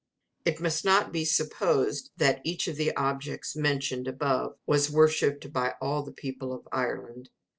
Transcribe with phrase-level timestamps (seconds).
[0.45, 5.75] It must not be supposed that each of the objects mentioned above was worshipped by
[5.79, 7.29] all the people of Ireland.